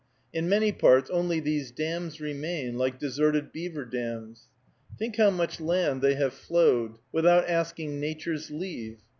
In 0.33 0.49
many 0.49 0.71
parts, 0.71 1.11
only 1.11 1.39
these 1.39 1.69
dams 1.69 2.19
remain, 2.19 2.75
like 2.75 2.97
deserted 2.97 3.51
beaver 3.51 3.85
dams. 3.85 4.47
Think 4.97 5.17
how 5.17 5.29
much 5.29 5.61
land 5.61 6.01
they 6.01 6.15
have 6.15 6.33
flowed, 6.33 6.95
without 7.11 7.47
asking 7.47 7.99
Nature's 7.99 8.49
leave! 8.49 8.97